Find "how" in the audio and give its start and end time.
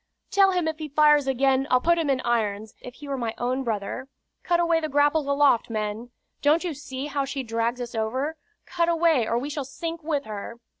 7.05-7.23